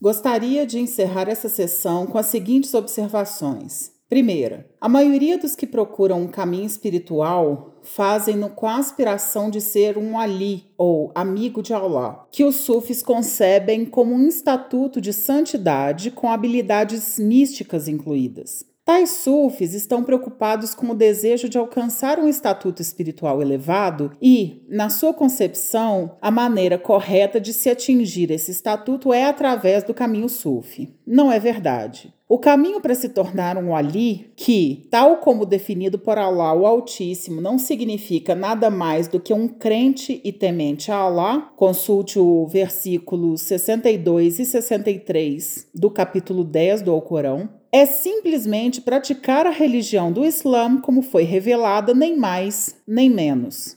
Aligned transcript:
Gostaria 0.00 0.66
de 0.66 0.78
encerrar 0.78 1.28
essa 1.28 1.46
sessão 1.46 2.06
com 2.06 2.16
as 2.16 2.24
seguintes 2.26 2.72
observações. 2.72 3.92
Primeira, 4.08 4.66
a 4.80 4.88
maioria 4.88 5.36
dos 5.36 5.54
que 5.54 5.66
procuram 5.66 6.22
um 6.22 6.26
caminho 6.26 6.64
espiritual 6.64 7.74
fazem-no 7.82 8.48
com 8.48 8.66
a 8.66 8.76
aspiração 8.76 9.50
de 9.50 9.60
ser 9.60 9.98
um 9.98 10.18
ali, 10.18 10.64
ou 10.76 11.12
amigo 11.14 11.62
de 11.62 11.74
Allah, 11.74 12.26
que 12.32 12.42
os 12.42 12.56
sufis 12.56 13.02
concebem 13.02 13.84
como 13.84 14.14
um 14.14 14.26
estatuto 14.26 15.02
de 15.02 15.12
santidade 15.12 16.10
com 16.10 16.30
habilidades 16.30 17.18
místicas 17.18 17.86
incluídas. 17.86 18.69
Tais 18.90 19.10
sufis 19.10 19.72
estão 19.72 20.02
preocupados 20.02 20.74
com 20.74 20.90
o 20.90 20.96
desejo 20.96 21.48
de 21.48 21.56
alcançar 21.56 22.18
um 22.18 22.26
estatuto 22.26 22.82
espiritual 22.82 23.40
elevado 23.40 24.10
e, 24.20 24.64
na 24.68 24.90
sua 24.90 25.14
concepção, 25.14 26.16
a 26.20 26.28
maneira 26.28 26.76
correta 26.76 27.40
de 27.40 27.52
se 27.52 27.70
atingir 27.70 28.32
esse 28.32 28.50
estatuto 28.50 29.12
é 29.12 29.26
através 29.26 29.84
do 29.84 29.94
caminho 29.94 30.28
sufi. 30.28 30.92
Não 31.06 31.30
é 31.30 31.38
verdade. 31.38 32.12
O 32.28 32.36
caminho 32.36 32.80
para 32.80 32.96
se 32.96 33.10
tornar 33.10 33.56
um 33.56 33.76
Ali, 33.76 34.32
que, 34.34 34.88
tal 34.90 35.18
como 35.18 35.46
definido 35.46 35.96
por 35.96 36.18
Allah 36.18 36.52
o 36.52 36.66
Altíssimo, 36.66 37.40
não 37.40 37.60
significa 37.60 38.34
nada 38.34 38.70
mais 38.70 39.06
do 39.06 39.20
que 39.20 39.32
um 39.32 39.46
crente 39.46 40.20
e 40.24 40.32
temente 40.32 40.90
a 40.90 40.96
Allah, 40.96 41.52
consulte 41.54 42.18
o 42.18 42.44
versículos 42.48 43.42
62 43.42 44.40
e 44.40 44.44
63 44.44 45.68
do 45.72 45.90
capítulo 45.92 46.42
10 46.42 46.82
do 46.82 46.90
Alcorão, 46.90 47.59
é 47.72 47.86
simplesmente 47.86 48.80
praticar 48.80 49.46
a 49.46 49.50
religião 49.50 50.10
do 50.10 50.24
Islã 50.24 50.80
como 50.80 51.02
foi 51.02 51.22
revelada, 51.22 51.94
nem 51.94 52.16
mais 52.16 52.76
nem 52.86 53.08
menos. 53.08 53.76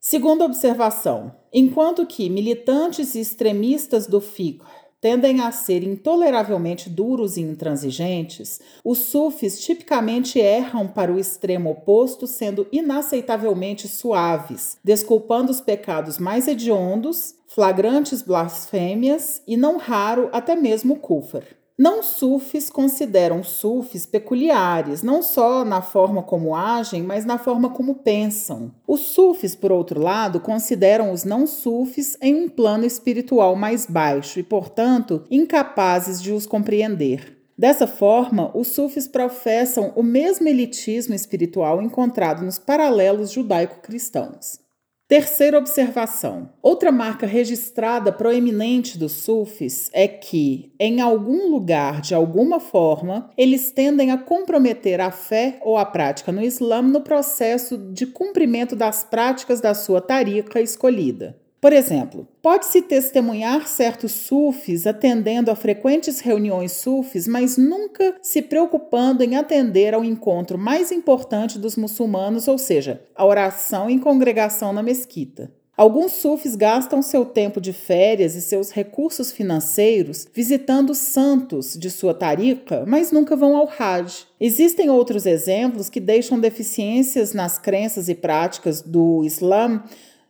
Segunda 0.00 0.44
observação: 0.44 1.34
enquanto 1.52 2.06
que 2.06 2.28
militantes 2.30 3.14
e 3.14 3.20
extremistas 3.20 4.06
do 4.06 4.20
fiqh 4.20 4.62
tendem 5.00 5.40
a 5.40 5.52
ser 5.52 5.82
intoleravelmente 5.82 6.88
duros 6.88 7.36
e 7.36 7.42
intransigentes, 7.42 8.58
os 8.82 9.00
sufis 9.00 9.62
tipicamente 9.62 10.38
erram 10.38 10.88
para 10.88 11.12
o 11.12 11.18
extremo 11.18 11.70
oposto, 11.72 12.26
sendo 12.26 12.66
inaceitavelmente 12.72 13.86
suaves, 13.86 14.78
desculpando 14.82 15.52
os 15.52 15.60
pecados 15.60 16.18
mais 16.18 16.48
hediondos, 16.48 17.34
flagrantes 17.46 18.22
blasfêmias 18.22 19.42
e, 19.46 19.58
não 19.58 19.76
raro, 19.76 20.30
até 20.32 20.56
mesmo 20.56 20.94
o 20.94 20.98
kufr. 20.98 21.44
Não 21.76 22.04
sufis 22.04 22.70
consideram 22.70 23.42
sufis 23.42 24.06
peculiares, 24.06 25.02
não 25.02 25.20
só 25.20 25.64
na 25.64 25.82
forma 25.82 26.22
como 26.22 26.54
agem, 26.54 27.02
mas 27.02 27.24
na 27.24 27.36
forma 27.36 27.68
como 27.68 27.96
pensam. 27.96 28.72
Os 28.86 29.00
sufis, 29.00 29.56
por 29.56 29.72
outro 29.72 30.00
lado, 30.00 30.38
consideram 30.38 31.10
os 31.10 31.24
não 31.24 31.48
sufis 31.48 32.16
em 32.22 32.44
um 32.44 32.48
plano 32.48 32.86
espiritual 32.86 33.56
mais 33.56 33.86
baixo 33.86 34.38
e, 34.38 34.44
portanto, 34.44 35.24
incapazes 35.28 36.22
de 36.22 36.30
os 36.30 36.46
compreender. 36.46 37.38
Dessa 37.58 37.88
forma, 37.88 38.56
os 38.56 38.68
sufis 38.68 39.08
professam 39.08 39.92
o 39.96 40.02
mesmo 40.02 40.46
elitismo 40.46 41.14
espiritual 41.14 41.82
encontrado 41.82 42.44
nos 42.44 42.56
paralelos 42.56 43.32
judaico-cristãos. 43.32 44.63
Terceira 45.06 45.58
observação. 45.58 46.54
Outra 46.62 46.90
marca 46.90 47.26
registrada 47.26 48.10
proeminente 48.10 48.96
dos 48.96 49.12
sufis 49.12 49.90
é 49.92 50.08
que, 50.08 50.72
em 50.80 51.02
algum 51.02 51.50
lugar, 51.50 52.00
de 52.00 52.14
alguma 52.14 52.58
forma, 52.58 53.30
eles 53.36 53.70
tendem 53.70 54.10
a 54.10 54.16
comprometer 54.16 55.02
a 55.02 55.10
fé 55.10 55.60
ou 55.62 55.76
a 55.76 55.84
prática 55.84 56.32
no 56.32 56.42
Islã 56.42 56.80
no 56.80 57.02
processo 57.02 57.76
de 57.76 58.06
cumprimento 58.06 58.74
das 58.74 59.04
práticas 59.04 59.60
da 59.60 59.74
sua 59.74 60.00
tarica 60.00 60.58
escolhida. 60.58 61.38
Por 61.64 61.72
exemplo, 61.72 62.28
pode-se 62.42 62.82
testemunhar 62.82 63.66
certos 63.66 64.12
sufis 64.12 64.86
atendendo 64.86 65.50
a 65.50 65.56
frequentes 65.56 66.20
reuniões 66.20 66.72
sufis, 66.72 67.26
mas 67.26 67.56
nunca 67.56 68.16
se 68.20 68.42
preocupando 68.42 69.24
em 69.24 69.34
atender 69.34 69.94
ao 69.94 70.04
encontro 70.04 70.58
mais 70.58 70.92
importante 70.92 71.58
dos 71.58 71.74
muçulmanos, 71.74 72.48
ou 72.48 72.58
seja, 72.58 73.02
a 73.14 73.24
oração 73.24 73.88
em 73.88 73.98
congregação 73.98 74.74
na 74.74 74.82
mesquita. 74.82 75.50
Alguns 75.74 76.12
sufis 76.12 76.54
gastam 76.54 77.00
seu 77.00 77.24
tempo 77.24 77.62
de 77.62 77.72
férias 77.72 78.34
e 78.34 78.42
seus 78.42 78.70
recursos 78.70 79.32
financeiros 79.32 80.28
visitando 80.34 80.94
santos 80.94 81.78
de 81.78 81.90
sua 81.90 82.12
tarica, 82.12 82.84
mas 82.86 83.10
nunca 83.10 83.34
vão 83.34 83.56
ao 83.56 83.70
Hajj. 83.78 84.26
Existem 84.38 84.90
outros 84.90 85.24
exemplos 85.24 85.88
que 85.88 85.98
deixam 85.98 86.38
deficiências 86.38 87.32
nas 87.32 87.56
crenças 87.56 88.10
e 88.10 88.14
práticas 88.14 88.82
do 88.82 89.24
Islã 89.24 89.82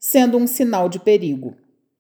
sendo 0.07 0.37
um 0.37 0.47
sinal 0.47 0.87
de 0.87 0.99
perigo. 0.99 1.55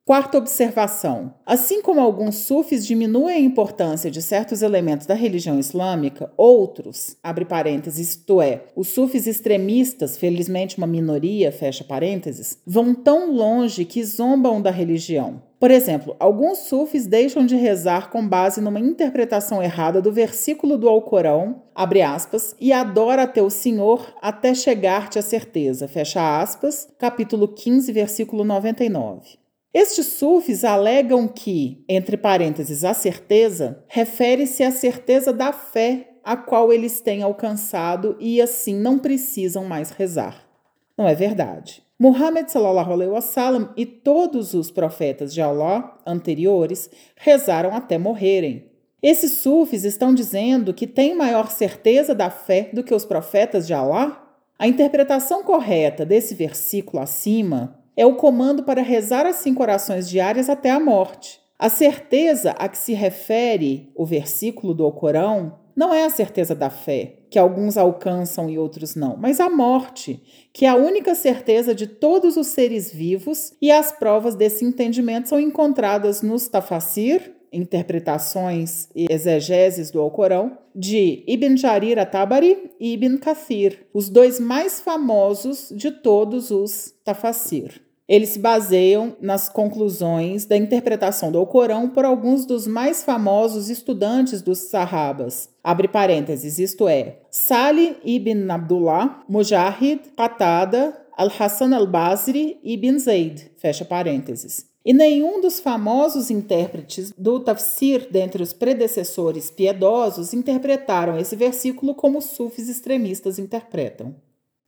Quarta 0.05 0.37
observação: 0.37 1.33
assim 1.47 1.81
como 1.81 1.99
alguns 1.99 2.35
sufis 2.35 2.87
diminuem 2.87 3.35
a 3.35 3.41
importância 3.41 4.11
de 4.11 4.21
certos 4.21 4.61
elementos 4.61 5.07
da 5.07 5.15
religião 5.15 5.59
islâmica, 5.59 6.31
outros, 6.37 7.17
abre 7.23 7.47
parênteses, 7.47 8.11
isto 8.11 8.43
é, 8.43 8.65
os 8.77 8.89
sufis 8.89 9.27
extremistas, 9.27 10.19
felizmente 10.19 10.77
uma 10.77 10.87
minoria, 10.87 11.51
fecha 11.51 11.83
parênteses, 11.83 12.59
vão 12.67 12.95
tão 12.95 13.33
longe 13.33 13.87
que 13.87 14.05
zombam 14.05 14.61
da 14.61 14.71
religião. 14.71 15.43
Por 15.65 15.71
exemplo, 15.71 16.15
alguns 16.21 16.59
sufis 16.59 17.07
deixam 17.07 17.47
de 17.47 17.57
rezar 17.57 18.11
com 18.11 18.29
base 18.29 18.61
numa 18.61 18.79
interpretação 18.79 19.63
errada 19.63 20.03
do 20.03 20.13
versículo 20.13 20.77
do 20.77 20.91
Alcorão, 20.91 21.63
abre 21.75 22.03
aspas, 22.03 22.55
e 22.61 22.71
adora 22.71 23.27
teu 23.27 23.49
Senhor 23.49 24.15
até 24.21 24.55
chegar-te 24.55 25.19
a 25.19 25.23
certeza, 25.23 25.89
fecha 25.89 26.39
aspas, 26.39 26.87
capítulo 26.99 27.49
15, 27.49 27.91
versículo 27.93 28.45
99. 28.45 29.39
Estes 29.73 30.05
sufis 30.05 30.65
alegam 30.65 31.27
que, 31.27 31.83
entre 31.89 32.19
parênteses, 32.19 32.85
a 32.85 32.93
certeza 32.93 33.83
refere-se 33.89 34.63
à 34.63 34.71
certeza 34.71 35.33
da 35.33 35.51
fé 35.51 36.11
a 36.23 36.37
qual 36.37 36.75
eles 36.75 37.01
têm 37.01 37.23
alcançado 37.23 38.19
e 38.21 38.39
assim 38.39 38.79
não 38.79 38.99
precisam 38.99 39.65
mais 39.65 39.89
rezar. 39.89 40.47
Não 40.95 41.09
é 41.09 41.15
verdade. 41.15 41.84
Muhammad 42.05 42.51
sallallahu 42.51 42.93
alaihi 42.93 43.11
wasallam 43.11 43.71
e 43.79 43.87
todos 43.87 44.53
os 44.53 44.71
profetas 44.71 45.33
de 45.33 45.41
Allah 45.41 45.97
anteriores 46.07 46.91
rezaram 47.17 47.75
até 47.75 47.97
morrerem. 47.97 48.67
Esses 49.03 49.39
sufis 49.39 49.85
estão 49.85 50.13
dizendo 50.13 50.75
que 50.75 50.87
têm 50.87 51.17
maior 51.17 51.51
certeza 51.51 52.15
da 52.15 52.29
fé 52.29 52.69
do 52.75 52.85
que 52.85 52.95
os 52.95 53.07
profetas 53.07 53.67
de 53.67 53.73
Allah? 53.73 54.23
A 54.59 54.69
interpretação 54.69 55.43
correta 55.43 56.05
desse 56.05 56.35
versículo 56.35 57.03
acima 57.03 57.81
é 57.97 58.05
o 58.05 58.17
comando 58.17 58.65
para 58.65 58.83
rezar 58.83 59.25
as 59.25 59.37
cinco 59.37 59.63
orações 59.63 60.07
diárias 60.07 60.51
até 60.51 60.71
a 60.71 60.79
morte. 60.79 61.41
A 61.59 61.71
certeza 61.71 62.51
a 62.59 62.69
que 62.69 62.77
se 62.77 62.93
refere 62.93 63.91
o 63.97 64.05
versículo 64.05 64.75
do 64.75 64.85
Alcorão 64.85 65.59
não 65.75 65.95
é 65.95 66.05
a 66.05 66.11
certeza 66.11 66.55
da 66.55 66.69
fé, 66.69 67.21
que 67.35 67.39
alguns 67.41 67.77
alcançam 67.77 68.49
e 68.49 68.57
outros 68.57 68.95
não, 68.95 69.17
mas 69.17 69.41
a 69.41 69.51
morte, 69.51 70.23
que 70.53 70.65
é 70.65 70.69
a 70.69 70.77
única 70.77 71.17
certeza 71.17 71.75
de 71.75 71.85
todos 71.85 72.37
os 72.37 72.47
seres 72.47 72.93
vivos, 72.93 73.55
e 73.61 73.73
as 73.73 73.91
provas 73.91 74.37
desse 74.37 74.65
entendimento 74.65 75.31
são 75.31 75.41
encontradas 75.41 76.23
nos 76.23 76.47
Tafasir, 76.47 77.35
interpretações 77.53 78.89
e 78.95 79.07
exegeses 79.11 79.91
do 79.91 80.01
Alcorão, 80.01 80.57
de 80.73 81.25
Ibn 81.27 81.57
Jarir 81.57 81.99
at-Tabari 81.99 82.71
e 82.79 82.93
Ibn 82.93 83.17
Kathir, 83.17 83.85
os 83.93 84.09
dois 84.09 84.39
mais 84.39 84.81
famosos 84.81 85.73
de 85.75 85.91
todos 85.91 86.53
os 86.53 86.95
Tafasir. 87.05 87.84
Eles 88.07 88.31
se 88.31 88.39
baseiam 88.39 89.17
nas 89.21 89.49
conclusões 89.49 90.45
da 90.45 90.57
interpretação 90.57 91.33
do 91.33 91.39
Alcorão 91.39 91.89
por 91.89 92.05
alguns 92.05 92.45
dos 92.45 92.67
mais 92.67 93.03
famosos 93.03 93.71
estudantes 93.71 94.43
dos 94.43 94.59
Sahabas. 94.59 95.49
Abre 95.63 95.89
parênteses, 95.89 96.59
isto 96.59 96.87
é, 96.87 97.21
Salih 97.31 97.97
ibn 98.05 98.51
Abdullah, 98.51 99.25
Mujahid, 99.27 100.01
Qatada, 100.15 100.95
Al-Hassan 101.17 101.73
al-Basri 101.75 102.59
e 102.63 102.75
Ibn 102.75 102.99
Zayd, 102.99 103.51
fecha 103.57 103.85
parênteses. 103.85 104.67
E 104.85 104.93
nenhum 104.93 105.41
dos 105.41 105.61
famosos 105.61 106.31
intérpretes 106.31 107.11
do 107.17 107.41
tafsir 107.41 108.07
dentre 108.11 108.43
os 108.43 108.53
predecessores 108.53 109.51
piedosos 109.51 110.35
interpretaram 110.35 111.17
esse 111.17 111.35
versículo 111.35 111.95
como 111.95 112.19
os 112.19 112.27
sufis 112.27 112.69
extremistas 112.69 113.39
interpretam. 113.39 114.15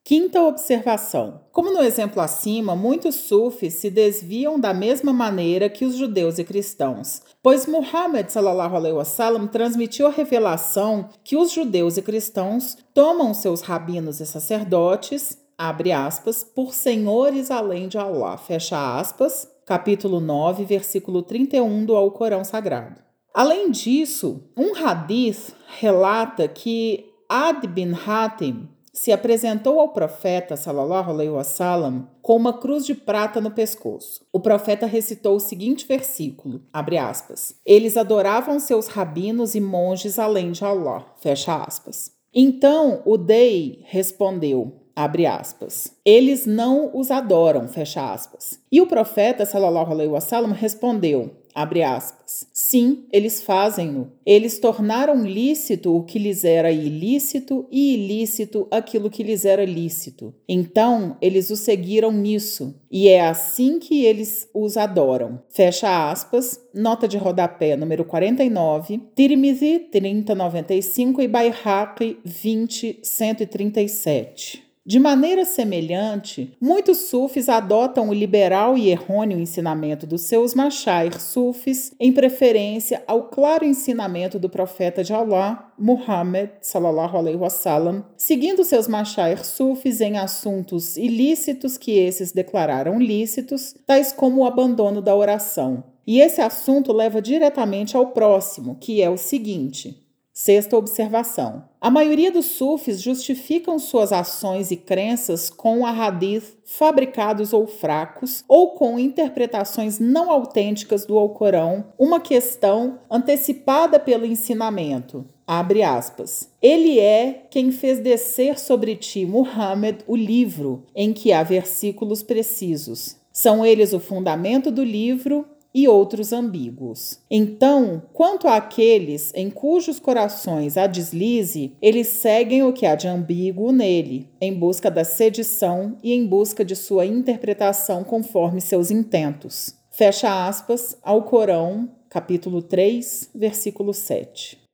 Quinta 0.09 0.41
observação. 0.41 1.41
Como 1.51 1.73
no 1.73 1.83
exemplo 1.83 2.23
acima, 2.23 2.77
muitos 2.77 3.17
sufis 3.17 3.75
se 3.75 3.91
desviam 3.91 4.57
da 4.57 4.73
mesma 4.73 5.13
maneira 5.13 5.69
que 5.69 5.85
os 5.85 5.97
judeus 5.97 6.39
e 6.39 6.45
cristãos, 6.45 7.23
pois 7.43 7.67
Muhammad 7.67 8.29
sallallahu 8.29 8.77
alaihi 8.77 8.95
wasallam 8.95 9.49
transmitiu 9.49 10.07
a 10.07 10.11
revelação 10.11 11.09
que 11.25 11.37
os 11.37 11.51
judeus 11.51 11.97
e 11.97 12.03
cristãos 12.03 12.79
tomam 12.95 13.35
seus 13.35 13.63
rabinos 13.63 14.21
e 14.21 14.27
sacerdotes, 14.27 15.39
abre 15.59 15.91
aspas, 15.91 16.45
por 16.45 16.73
senhores 16.73 17.51
além 17.51 17.89
de 17.89 17.99
Allah, 17.99 18.39
fecha 18.39 19.01
aspas, 19.01 19.49
capítulo 19.65 20.21
9, 20.21 20.65
versículo 20.65 21.21
31 21.21 21.85
do 21.85 21.97
Alcorão 21.97 22.45
Sagrado. 22.45 23.01
Além 23.35 23.73
disso, 23.73 24.45
um 24.57 24.73
hadith 24.73 25.53
relata 25.81 26.47
que 26.47 27.07
Ad 27.29 27.67
bin 27.67 27.93
Hatim, 27.93 28.69
se 28.97 29.13
apresentou 29.13 29.79
ao 29.79 29.91
profeta 29.91 30.57
sallallahu 30.57 31.11
alaihi 31.11 31.29
wasallam 31.29 32.09
com 32.23 32.35
uma 32.35 32.55
cruz 32.55 32.87
de 32.87 32.95
prata 32.95 33.43
no 33.43 33.51
pescoço. 33.51 34.25
O 34.33 34.41
profeta 34.41 34.87
recitou 34.87 35.37
o 35.37 35.41
seguinte 35.41 35.87
versículo, 35.87 36.63
abre 36.73 36.97
aspas: 36.97 37.55
Eles 37.65 37.99
adoravam 37.99 38.59
seus 38.59 38.87
rabinos 38.87 39.55
e 39.55 39.61
monges 39.61 40.19
além 40.19 40.51
de 40.51 40.65
Allah, 40.65 41.07
fecha 41.19 41.57
aspas. 41.57 42.11
Então 42.35 43.03
o 43.05 43.19
Dei 43.19 43.83
respondeu: 43.85 44.81
abre 44.97 45.27
aspas. 45.27 45.93
Eles 46.03 46.47
não 46.47 46.91
os 46.97 47.11
adoram, 47.11 47.69
fecha 47.69 48.11
aspas. 48.15 48.59
E 48.73 48.81
o 48.81 48.87
profeta 48.87 49.45
sallallahu 49.45 49.93
alaihi 49.93 50.11
wasallam 50.11 50.53
respondeu: 50.53 51.33
abre 51.57 51.83
aspas. 51.83 52.47
Sim, 52.53 53.07
eles 53.11 53.43
fazem-no. 53.43 54.13
Eles 54.27 54.59
tornaram 54.59 55.25
lícito 55.25 55.97
o 55.97 56.05
que 56.05 56.19
lhes 56.19 56.45
era 56.45 56.71
ilícito 56.71 57.67
e 57.73 57.95
ilícito 57.95 58.69
aquilo 58.71 59.09
que 59.09 59.23
lhes 59.23 59.47
era 59.47 59.65
lícito. 59.65 60.35
Então, 60.47 61.17
eles 61.21 61.51
o 61.51 61.57
seguiram 61.57 62.13
nisso, 62.13 62.79
e 62.91 63.09
é 63.09 63.27
assim 63.27 63.79
que 63.79 64.05
eles 64.05 64.51
os 64.53 64.77
adoram. 64.77 65.41
Fecha 65.49 66.11
aspas, 66.11 66.61
nota 66.75 67.09
de 67.09 67.17
rodapé 67.17 67.75
número 67.77 68.05
49, 68.05 69.01
Tirmizi 69.15 69.79
3095 69.91 71.23
e 71.23 71.29
Baihaqi 71.29 72.19
20137. 72.25 74.66
De 74.89 75.01
maneira 75.01 75.45
semelhante, 75.45 76.57
muitos 76.61 77.09
sufis 77.09 77.49
adotam 77.49 78.09
o 78.09 78.15
liberal 78.15 78.79
e 78.79 78.89
errôneo 78.89 79.37
ensinamento 79.37 80.07
dos 80.07 80.23
seus 80.23 80.55
mashair 80.55 81.21
sufis 81.21 81.93
em 81.99 82.13
preferência 82.13 83.03
ao 83.05 83.25
claro 83.25 83.65
ensinamento 83.65 84.39
do 84.39 84.49
profeta 84.49 85.03
de 85.03 85.13
Allah, 85.13 85.73
Muhammad 85.77 86.51
sallallahu 86.61 87.17
alaihi 87.17 87.37
wasallam, 87.37 88.05
seguindo 88.17 88.63
seus 88.63 88.87
mashair 88.87 89.45
sufis 89.45 90.01
em 90.01 90.19
assuntos 90.19 90.97
ilícitos 90.97 91.77
que 91.77 91.99
esses 91.99 92.31
declararam 92.31 93.01
lícitos, 93.01 93.75
tais 93.85 94.13
como 94.13 94.43
o 94.43 94.47
abandono 94.47 95.03
da 95.03 95.17
oração. 95.17 95.83
E 96.07 96.21
esse 96.21 96.41
assunto 96.41 96.93
leva 96.93 97.21
diretamente 97.21 97.97
ao 97.97 98.13
próximo, 98.13 98.77
que 98.81 99.03
é 99.03 99.11
o 99.11 99.17
seguinte: 99.17 100.06
Sexta 100.39 100.77
observação. 100.77 101.65
A 101.81 101.89
maioria 101.89 102.31
dos 102.31 102.45
sufis 102.45 103.01
justificam 103.01 103.79
suas 103.79 104.13
ações 104.13 104.71
e 104.71 104.77
crenças 104.77 105.49
com 105.49 105.87
a 105.87 105.91
hadith 105.91 106.59
fabricados 106.63 107.55
ou 107.55 107.67
fracos 107.67 108.45
ou 108.47 108.73
com 108.73 108.99
interpretações 108.99 109.99
não 109.99 110.31
autênticas 110.31 111.07
do 111.07 111.17
Alcorão, 111.17 111.87
uma 111.99 112.21
questão 112.21 112.99
antecipada 113.11 113.99
pelo 113.99 114.27
ensinamento. 114.27 115.25
Abre 115.47 115.83
aspas. 115.83 116.51
Ele 116.61 117.01
é 117.01 117.47
quem 117.51 117.73
fez 117.73 117.99
descer 117.99 118.59
sobre 118.59 118.95
ti, 118.95 119.25
Muhammad, 119.25 120.01
o 120.07 120.15
livro, 120.15 120.83
em 120.95 121.15
que 121.15 121.33
há 121.33 121.43
versículos 121.43 122.23
precisos. 122.23 123.17
São 123.33 123.65
eles 123.65 123.95
o 123.95 124.01
fundamento 124.01 124.71
do 124.71 124.85
livro 124.85 125.47
e 125.77 125.87
outros 125.87 126.33
ambíguos. 126.33 127.21
Então, 127.31 128.03
quanto 128.15 128.49
àqueles 128.49 129.31
em 129.35 129.51
cujos 129.51 130.01
corações 130.01 130.79
há 130.79 130.87
deslize, 130.87 131.77
eles 131.83 132.07
seguem 132.07 132.63
o 132.63 132.73
que 132.73 132.87
há 132.87 132.95
de 132.95 133.07
ambíguo 133.07 133.71
nele, 133.73 134.27
em 134.41 134.55
busca 134.55 134.91
da 134.91 135.05
sedição 135.05 135.99
e 136.03 136.15
em 136.15 136.27
busca 136.27 136.65
de 136.65 136.75
sua 136.75 137.05
interpretação 137.05 138.03
conforme 138.03 138.59
seus 138.59 138.91
intentos. 138.91 139.75
Fecha 139.91 140.49
aspas 140.49 140.97
ao 141.03 141.25
Corão, 141.25 141.91
capítulo 142.09 142.63
3, 142.63 143.33
versículo 143.35 143.93
7. 143.93 144.66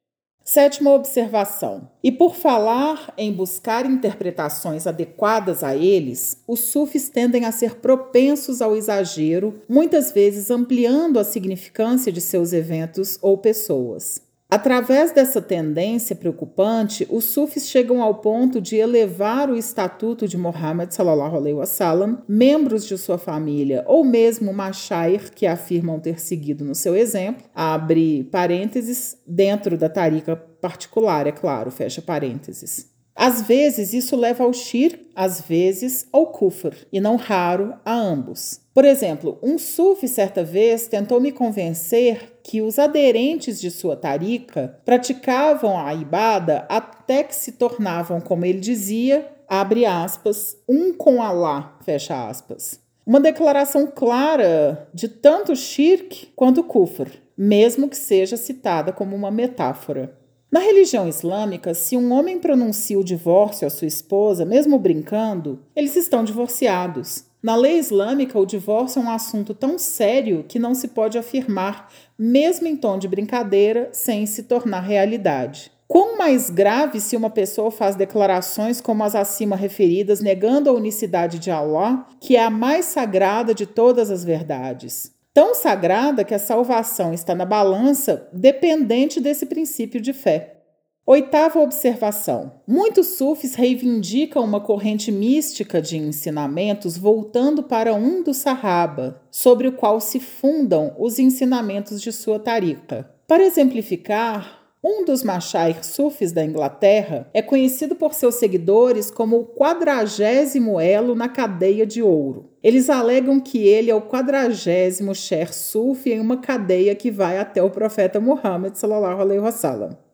Sétima 0.44 0.90
observação. 0.92 1.88
E 2.02 2.10
por 2.10 2.34
falar 2.34 3.14
em 3.16 3.32
buscar 3.32 3.86
interpretações 3.86 4.86
adequadas 4.86 5.62
a 5.62 5.76
eles, 5.76 6.42
os 6.48 6.60
sufis 6.60 7.08
tendem 7.08 7.44
a 7.44 7.52
ser 7.52 7.76
propensos 7.76 8.60
ao 8.60 8.76
exagero, 8.76 9.62
muitas 9.68 10.10
vezes 10.10 10.50
ampliando 10.50 11.18
a 11.18 11.24
significância 11.24 12.10
de 12.10 12.20
seus 12.20 12.52
eventos 12.52 13.18
ou 13.22 13.38
pessoas. 13.38 14.31
Através 14.52 15.12
dessa 15.12 15.40
tendência 15.40 16.14
preocupante, 16.14 17.08
os 17.08 17.25
sufis 17.25 17.70
chegam 17.70 18.02
ao 18.02 18.16
ponto 18.16 18.60
de 18.60 18.76
elevar 18.76 19.49
o 19.49 19.56
estatuto 19.56 20.28
de 20.28 20.37
Muhammad 20.37 20.90
sallallahu 20.90 21.37
alaihi 21.37 21.56
wasallam, 21.56 22.22
membros 22.28 22.84
de 22.84 22.99
sua 22.99 23.16
família 23.16 23.82
ou 23.87 24.04
mesmo 24.04 24.52
mashair 24.52 25.32
que 25.32 25.46
afirmam 25.46 25.99
ter 25.99 26.20
seguido 26.20 26.66
no 26.66 26.75
seu 26.75 26.94
exemplo, 26.94 27.43
abre 27.54 28.25
parênteses, 28.25 29.16
dentro 29.26 29.78
da 29.78 29.88
tarica 29.88 30.37
particular, 30.37 31.26
é 31.26 31.32
claro, 31.32 31.70
fecha 31.70 32.02
parênteses. 32.02 32.93
Às 33.16 33.40
vezes 33.40 33.94
isso 33.94 34.16
leva 34.16 34.44
ao 34.44 34.52
shirk, 34.52 35.08
às 35.14 35.40
vezes 35.40 36.06
ao 36.12 36.26
kufr, 36.26 36.75
e 36.93 37.00
não 37.00 37.16
raro 37.16 37.72
a 37.87 37.94
ambos. 37.94 38.60
Por 38.75 38.84
exemplo, 38.84 39.38
um 39.43 39.56
sufi 39.56 40.08
certa 40.08 40.44
vez 40.44 40.88
tentou 40.88 41.20
me 41.20 41.32
convencer 41.32 42.31
que 42.42 42.60
os 42.60 42.78
aderentes 42.78 43.60
de 43.60 43.70
sua 43.70 43.96
tarica 43.96 44.80
praticavam 44.84 45.78
a 45.78 45.94
ibada 45.94 46.66
até 46.68 47.22
que 47.22 47.34
se 47.34 47.52
tornavam, 47.52 48.20
como 48.20 48.44
ele 48.44 48.60
dizia, 48.60 49.30
abre 49.48 49.84
aspas, 49.84 50.56
um 50.68 50.92
com 50.92 51.22
Allah, 51.22 51.76
fecha 51.84 52.28
aspas. 52.28 52.80
Uma 53.04 53.20
declaração 53.20 53.86
clara 53.86 54.88
de 54.94 55.08
tanto 55.08 55.56
shirk 55.56 56.32
quanto 56.36 56.62
kufr, 56.62 57.08
mesmo 57.36 57.88
que 57.88 57.96
seja 57.96 58.36
citada 58.36 58.92
como 58.92 59.16
uma 59.16 59.30
metáfora. 59.30 60.16
Na 60.50 60.60
religião 60.60 61.08
islâmica, 61.08 61.72
se 61.72 61.96
um 61.96 62.12
homem 62.12 62.38
pronuncia 62.38 62.98
o 62.98 63.04
divórcio 63.04 63.66
à 63.66 63.70
sua 63.70 63.88
esposa, 63.88 64.44
mesmo 64.44 64.78
brincando, 64.78 65.60
eles 65.74 65.96
estão 65.96 66.22
divorciados. 66.22 67.24
Na 67.42 67.56
lei 67.56 67.76
islâmica, 67.76 68.38
o 68.38 68.46
divórcio 68.46 69.00
é 69.00 69.04
um 69.04 69.10
assunto 69.10 69.52
tão 69.52 69.76
sério 69.76 70.44
que 70.46 70.60
não 70.60 70.76
se 70.76 70.86
pode 70.86 71.18
afirmar, 71.18 71.92
mesmo 72.16 72.68
em 72.68 72.76
tom 72.76 72.96
de 72.96 73.08
brincadeira, 73.08 73.88
sem 73.92 74.24
se 74.26 74.44
tornar 74.44 74.80
realidade. 74.80 75.72
Quão 75.88 76.16
mais 76.16 76.50
grave 76.50 77.00
se 77.00 77.16
uma 77.16 77.28
pessoa 77.28 77.72
faz 77.72 77.96
declarações 77.96 78.80
como 78.80 79.02
as 79.02 79.16
acima 79.16 79.56
referidas, 79.56 80.20
negando 80.20 80.70
a 80.70 80.72
unicidade 80.72 81.40
de 81.40 81.50
Allah, 81.50 82.06
que 82.20 82.36
é 82.36 82.44
a 82.44 82.48
mais 82.48 82.84
sagrada 82.84 83.52
de 83.52 83.66
todas 83.66 84.08
as 84.08 84.24
verdades. 84.24 85.12
Tão 85.34 85.52
sagrada 85.52 86.24
que 86.24 86.34
a 86.34 86.38
salvação 86.38 87.12
está 87.12 87.34
na 87.34 87.44
balança, 87.44 88.28
dependente 88.32 89.20
desse 89.20 89.46
princípio 89.46 90.00
de 90.00 90.12
fé. 90.12 90.62
Oitava 91.04 91.58
observação: 91.58 92.52
muitos 92.64 93.08
sufis 93.08 93.56
reivindicam 93.56 94.44
uma 94.44 94.60
corrente 94.60 95.10
mística 95.10 95.82
de 95.82 95.99
ensinamentos 95.99 96.96
voltando 96.96 97.64
para 97.64 97.93
um 97.93 98.22
do 98.22 98.32
Sahaba, 98.32 99.20
sobre 99.28 99.66
o 99.66 99.72
qual 99.72 100.00
se 100.00 100.20
fundam 100.20 100.94
os 100.96 101.19
ensinamentos 101.19 102.00
de 102.00 102.12
sua 102.12 102.38
tariqa. 102.38 103.10
Para 103.26 103.43
exemplificar, 103.43 104.62
um 104.84 105.04
dos 105.04 105.25
Mashair 105.25 105.85
Sufis 105.85 106.30
da 106.30 106.44
Inglaterra 106.44 107.28
é 107.35 107.42
conhecido 107.42 107.97
por 107.97 108.14
seus 108.14 108.37
seguidores 108.37 109.11
como 109.11 109.38
o 109.38 109.47
quadragésimo 109.47 110.78
elo 110.78 111.16
na 111.16 111.28
cadeia 111.28 111.85
de 111.85 112.00
ouro. 112.00 112.50
Eles 112.62 112.88
alegam 112.88 113.40
que 113.40 113.59
ele 113.59 113.90
é 113.90 113.94
o 113.94 114.02
quadragésimo 114.02 115.14
Sher 115.14 115.52
Sufi 115.52 116.12
em 116.12 116.21
uma 116.21 116.37
cadeia 116.37 116.94
que 116.94 117.11
vai 117.11 117.38
até 117.38 117.61
o 117.61 117.71
profeta 117.71 118.21
Muhammad. 118.21 118.75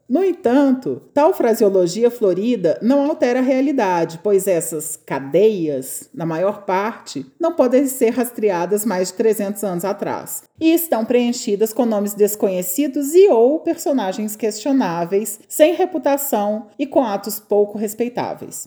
No 0.08 0.24
entanto, 0.24 1.02
tal 1.12 1.34
fraseologia 1.34 2.10
florida 2.10 2.78
não 2.80 3.10
altera 3.10 3.40
a 3.40 3.42
realidade, 3.42 4.18
pois 4.22 4.46
essas 4.46 4.96
cadeias, 4.96 6.08
na 6.14 6.24
maior 6.24 6.64
parte, 6.64 7.26
não 7.38 7.52
podem 7.52 7.86
ser 7.86 8.10
rastreadas 8.10 8.86
mais 8.86 9.08
de 9.08 9.14
300 9.14 9.62
anos 9.64 9.84
atrás 9.84 10.44
e 10.58 10.72
estão 10.72 11.04
preenchidas 11.04 11.74
com 11.74 11.84
nomes 11.84 12.14
desconhecidos 12.14 13.14
e 13.14 13.28
ou 13.28 13.60
personagens 13.60 14.34
questionáveis, 14.34 15.40
sem 15.46 15.74
reputação 15.74 16.68
e 16.78 16.86
com 16.86 17.04
atos 17.04 17.38
pouco 17.38 17.76
respeitáveis. 17.76 18.66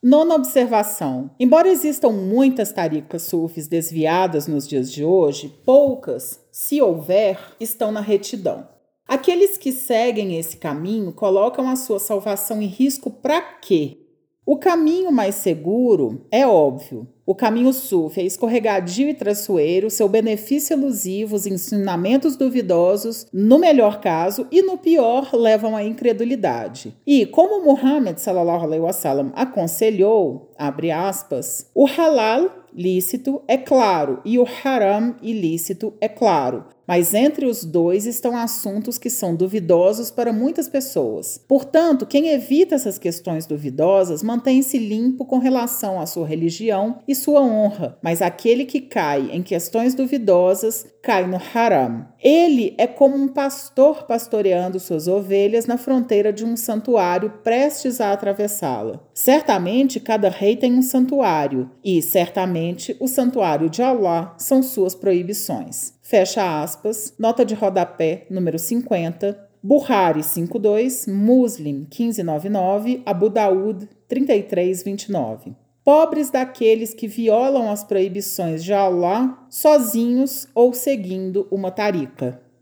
Nona 0.00 0.36
observação: 0.36 1.32
embora 1.40 1.68
existam 1.68 2.10
muitas 2.10 2.70
taricas 2.70 3.22
sufis 3.22 3.66
desviadas 3.66 4.46
nos 4.46 4.68
dias 4.68 4.92
de 4.92 5.02
hoje, 5.02 5.52
poucas, 5.64 6.38
se 6.52 6.80
houver, 6.80 7.40
estão 7.58 7.90
na 7.90 8.00
retidão. 8.00 8.75
Aqueles 9.08 9.56
que 9.56 9.70
seguem 9.70 10.36
esse 10.36 10.56
caminho 10.56 11.12
colocam 11.12 11.68
a 11.68 11.76
sua 11.76 12.00
salvação 12.00 12.60
em 12.60 12.66
risco 12.66 13.08
para 13.08 13.40
quê? 13.40 13.98
O 14.44 14.56
caminho 14.56 15.12
mais 15.12 15.36
seguro 15.36 16.26
é 16.30 16.46
óbvio. 16.46 17.06
O 17.24 17.34
caminho 17.34 17.72
sufi 17.72 18.20
é 18.20 18.24
escorregadio 18.24 19.08
e 19.08 19.14
traiçoeiro, 19.14 19.90
seu 19.90 20.08
benefício 20.08 20.74
elusivo, 20.74 21.34
os 21.34 21.46
ensinamentos 21.46 22.36
duvidosos, 22.36 23.26
no 23.32 23.58
melhor 23.58 24.00
caso, 24.00 24.46
e 24.52 24.62
no 24.62 24.78
pior, 24.78 25.30
levam 25.34 25.76
à 25.76 25.82
incredulidade. 25.82 26.96
E, 27.04 27.26
como 27.26 27.64
Muhammad 27.64 28.18
sallallahu 28.18 28.64
alaihi 28.64 28.82
wasallam 28.82 29.32
aconselhou, 29.34 30.52
abre 30.56 30.92
aspas, 30.92 31.68
o 31.74 31.84
halal 31.84 32.48
lícito 32.72 33.42
é 33.48 33.56
claro 33.56 34.20
e 34.24 34.38
o 34.38 34.46
haram 34.64 35.16
ilícito 35.20 35.94
é 36.00 36.08
claro. 36.08 36.75
Mas 36.86 37.14
entre 37.14 37.46
os 37.46 37.64
dois 37.64 38.06
estão 38.06 38.36
assuntos 38.36 38.98
que 38.98 39.10
são 39.10 39.34
duvidosos 39.34 40.10
para 40.10 40.32
muitas 40.32 40.68
pessoas. 40.68 41.40
Portanto, 41.48 42.06
quem 42.06 42.28
evita 42.28 42.74
essas 42.74 42.98
questões 42.98 43.46
duvidosas 43.46 44.22
mantém-se 44.22 44.78
limpo 44.78 45.24
com 45.24 45.38
relação 45.38 46.00
à 46.00 46.06
sua 46.06 46.26
religião 46.26 46.98
e 47.06 47.14
sua 47.14 47.40
honra, 47.40 47.98
mas 48.02 48.22
aquele 48.22 48.64
que 48.64 48.80
cai 48.80 49.30
em 49.32 49.42
questões 49.42 49.94
duvidosas 49.94 50.86
cai 51.02 51.24
no 51.24 51.40
haram. 51.54 52.08
Ele 52.20 52.74
é 52.76 52.86
como 52.86 53.14
um 53.14 53.28
pastor 53.28 54.06
pastoreando 54.06 54.80
suas 54.80 55.06
ovelhas 55.06 55.64
na 55.64 55.78
fronteira 55.78 56.32
de 56.32 56.44
um 56.44 56.56
santuário 56.56 57.32
prestes 57.44 58.00
a 58.00 58.12
atravessá-la. 58.12 59.00
Certamente 59.14 60.00
cada 60.00 60.28
rei 60.28 60.56
tem 60.56 60.74
um 60.74 60.82
santuário, 60.82 61.70
e 61.84 62.02
certamente 62.02 62.96
o 62.98 63.06
santuário 63.06 63.70
de 63.70 63.82
Allah 63.82 64.34
são 64.36 64.62
suas 64.62 64.96
proibições. 64.96 65.95
Fecha 66.08 66.62
aspas, 66.62 67.12
nota 67.18 67.44
de 67.44 67.52
rodapé 67.52 68.26
número 68.30 68.60
50, 68.60 69.36
Buhari 69.60 70.22
52, 70.22 71.08
Muslim 71.08 71.84
1599, 71.90 73.02
Abu 73.04 73.28
Daud 73.28 73.88
3329 74.06 75.56
pobres 75.86 76.30
daqueles 76.30 76.94
que 76.94 77.08
violam 77.08 77.70
as 77.70 77.82
proibições 77.82 78.62
de 78.62 78.72
Allah 78.72 79.36
sozinhos 79.48 80.48
ou 80.54 80.72
seguindo 80.72 81.46
uma 81.48 81.72
tarica. 81.72 82.40